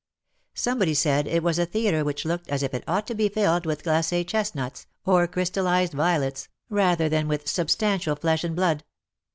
[0.55, 3.67] Somebody said it was a theatre which looked as if it ought to be filled
[3.67, 8.83] with glace chestnuts, or crystallized violets, rather than with substantial flesh and blood.